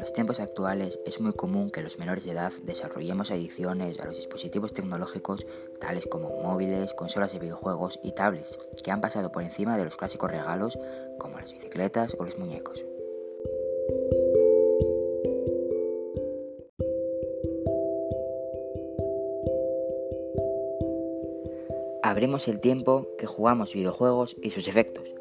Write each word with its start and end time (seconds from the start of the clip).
los 0.00 0.14
tiempos 0.14 0.40
actuales 0.40 0.98
es 1.04 1.20
muy 1.20 1.34
común 1.34 1.70
que 1.70 1.82
los 1.82 1.98
menores 1.98 2.24
de 2.24 2.32
edad 2.32 2.52
desarrollemos 2.62 3.30
adicciones 3.30 4.00
a 4.00 4.06
los 4.06 4.16
dispositivos 4.16 4.72
tecnológicos 4.72 5.46
tales 5.78 6.06
como 6.06 6.30
móviles, 6.42 6.94
consolas 6.94 7.34
de 7.34 7.38
videojuegos 7.38 8.00
y 8.02 8.12
tablets, 8.12 8.58
que 8.82 8.90
han 8.90 9.02
pasado 9.02 9.30
por 9.30 9.42
encima 9.42 9.76
de 9.76 9.84
los 9.84 9.96
clásicos 9.96 10.30
regalos 10.30 10.78
como 11.18 11.38
las 11.38 11.52
bicicletas 11.52 12.16
o 12.18 12.24
los 12.24 12.38
muñecos. 12.38 12.82
Abremos 22.02 22.48
el 22.48 22.60
tiempo 22.60 23.06
que 23.18 23.26
jugamos 23.26 23.74
videojuegos 23.74 24.34
y 24.40 24.50
sus 24.50 24.66
efectos. 24.66 25.12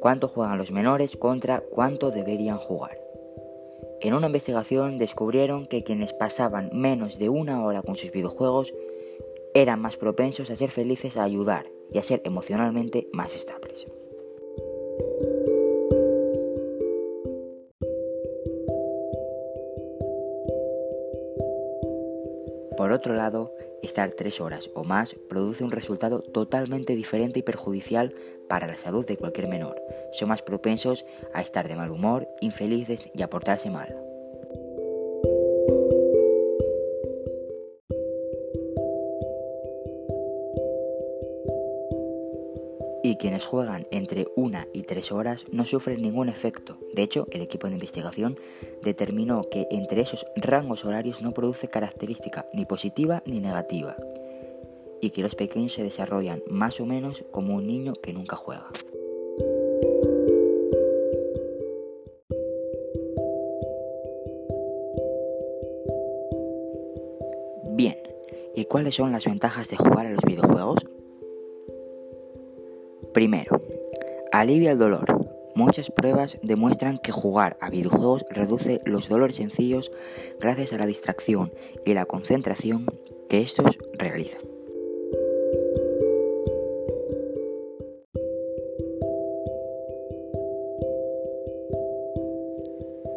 ¿Cuánto 0.00 0.26
juegan 0.26 0.58
los 0.58 0.72
menores 0.72 1.16
contra 1.16 1.60
cuánto 1.60 2.10
deberían 2.10 2.58
jugar? 2.58 3.11
En 4.02 4.14
una 4.14 4.26
investigación 4.26 4.98
descubrieron 4.98 5.66
que 5.66 5.84
quienes 5.84 6.12
pasaban 6.12 6.70
menos 6.72 7.20
de 7.20 7.28
una 7.28 7.64
hora 7.64 7.82
con 7.82 7.94
sus 7.94 8.10
videojuegos 8.10 8.74
eran 9.54 9.80
más 9.80 9.96
propensos 9.96 10.50
a 10.50 10.56
ser 10.56 10.72
felices 10.72 11.16
a 11.16 11.22
ayudar 11.22 11.70
y 11.92 11.98
a 11.98 12.02
ser 12.02 12.20
emocionalmente 12.24 13.08
más 13.12 13.32
estables. 13.36 13.86
Por 22.76 22.90
otro 22.90 23.14
lado, 23.14 23.54
estar 23.82 24.12
tres 24.12 24.40
horas 24.40 24.70
o 24.74 24.84
más 24.84 25.14
produce 25.28 25.64
un 25.64 25.70
resultado 25.70 26.20
totalmente 26.20 26.94
diferente 26.96 27.40
y 27.40 27.42
perjudicial 27.42 28.14
para 28.48 28.66
la 28.66 28.78
salud 28.78 29.04
de 29.06 29.16
cualquier 29.16 29.48
menor. 29.48 29.80
Son 30.12 30.28
más 30.28 30.42
propensos 30.42 31.04
a 31.34 31.40
estar 31.40 31.68
de 31.68 31.76
mal 31.76 31.90
humor, 31.90 32.28
infelices 32.40 33.10
y 33.14 33.22
a 33.22 33.30
portarse 33.30 33.70
mal. 33.70 34.11
Y 43.02 43.16
quienes 43.16 43.46
juegan 43.46 43.86
entre 43.90 44.26
una 44.36 44.68
y 44.72 44.82
tres 44.82 45.12
horas 45.12 45.46
no 45.50 45.66
sufren 45.66 46.02
ningún 46.02 46.28
efecto. 46.28 46.78
De 46.94 47.02
hecho, 47.02 47.26
el 47.30 47.42
equipo 47.42 47.66
de 47.66 47.74
investigación 47.74 48.38
determinó 48.82 49.48
que 49.50 49.66
entre 49.70 50.02
esos 50.02 50.26
rangos 50.36 50.84
horarios 50.84 51.22
no 51.22 51.32
produce 51.32 51.68
característica 51.68 52.46
ni 52.52 52.64
positiva 52.64 53.22
ni 53.26 53.40
negativa 53.40 53.96
y 55.00 55.10
que 55.10 55.22
los 55.22 55.34
pequeños 55.34 55.72
se 55.72 55.82
desarrollan 55.82 56.42
más 56.48 56.80
o 56.80 56.86
menos 56.86 57.24
como 57.32 57.56
un 57.56 57.66
niño 57.66 57.94
que 57.94 58.12
nunca 58.12 58.36
juega. 58.36 58.68
Bien, 67.74 67.98
¿y 68.54 68.64
cuáles 68.66 68.94
son 68.94 69.10
las 69.10 69.24
ventajas 69.24 69.68
de 69.68 69.76
jugar 69.76 70.06
a 70.06 70.10
los 70.10 70.22
videojuegos? 70.24 70.81
Primero, 73.14 73.60
alivia 74.32 74.72
el 74.72 74.78
dolor. 74.78 75.04
Muchas 75.54 75.90
pruebas 75.90 76.38
demuestran 76.42 76.96
que 76.98 77.12
jugar 77.12 77.58
a 77.60 77.68
videojuegos 77.68 78.24
reduce 78.30 78.80
los 78.86 79.10
dolores 79.10 79.36
sencillos 79.36 79.92
gracias 80.40 80.72
a 80.72 80.78
la 80.78 80.86
distracción 80.86 81.52
y 81.84 81.92
la 81.92 82.06
concentración 82.06 82.86
que 83.28 83.42
estos 83.42 83.78
realizan. 83.92 84.40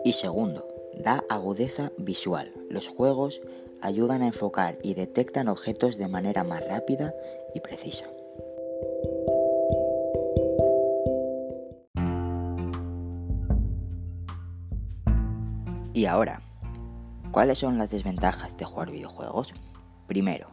Y 0.04 0.14
segundo, 0.14 0.68
da 0.94 1.24
agudeza 1.30 1.94
visual. 1.98 2.54
Los 2.70 2.90
juegos 2.90 3.42
ayudan 3.82 4.24
a 4.24 4.28
enfocar 4.28 4.78
y 4.84 4.94
detectan 4.94 5.48
objetos 5.48 5.98
de 5.98 6.10
manera 6.10 6.44
más 6.44 6.68
rápida 6.68 7.16
y 7.54 7.62
precisa. 7.62 8.06
Y 15.96 16.08
ahora, 16.08 16.42
¿cuáles 17.32 17.60
son 17.60 17.78
las 17.78 17.90
desventajas 17.90 18.58
de 18.58 18.66
jugar 18.66 18.92
videojuegos? 18.92 19.54
Primero, 20.08 20.50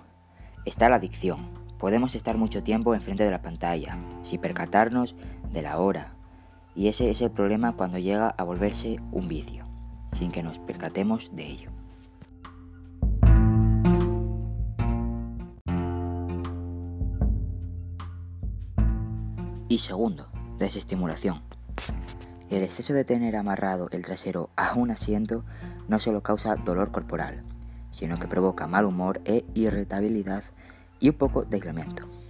está 0.64 0.88
la 0.88 0.96
adicción. 0.96 1.48
Podemos 1.80 2.14
estar 2.14 2.38
mucho 2.38 2.62
tiempo 2.62 2.94
enfrente 2.94 3.24
de 3.24 3.32
la 3.32 3.42
pantalla, 3.42 3.98
sin 4.22 4.40
percatarnos 4.40 5.16
de 5.50 5.62
la 5.62 5.80
hora. 5.80 6.14
Y 6.76 6.86
ese 6.86 7.10
es 7.10 7.20
el 7.22 7.32
problema 7.32 7.72
cuando 7.72 7.98
llega 7.98 8.28
a 8.28 8.44
volverse 8.44 9.00
un 9.10 9.26
vicio, 9.26 9.66
sin 10.12 10.30
que 10.30 10.44
nos 10.44 10.60
percatemos 10.60 11.34
de 11.34 11.44
ello. 11.44 11.70
Y 19.68 19.80
segundo, 19.80 20.28
desestimulación. 20.60 21.42
El 22.52 22.64
exceso 22.64 22.92
de 22.92 23.06
tener 23.06 23.34
amarrado 23.34 23.88
el 23.92 24.02
trasero 24.02 24.50
a 24.56 24.74
un 24.74 24.90
asiento 24.90 25.42
no 25.88 25.98
solo 26.00 26.22
causa 26.22 26.54
dolor 26.56 26.92
corporal, 26.92 27.42
sino 27.92 28.18
que 28.18 28.28
provoca 28.28 28.66
mal 28.66 28.84
humor 28.84 29.22
e 29.24 29.46
irritabilidad 29.54 30.44
y 31.00 31.08
un 31.08 31.14
poco 31.14 31.46
de 31.46 31.56
aislamiento. 31.56 32.21